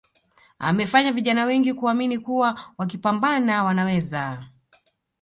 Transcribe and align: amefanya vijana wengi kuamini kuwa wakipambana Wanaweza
amefanya 0.59 1.11
vijana 1.11 1.45
wengi 1.45 1.73
kuamini 1.73 2.19
kuwa 2.19 2.59
wakipambana 2.77 3.63
Wanaweza 3.63 4.45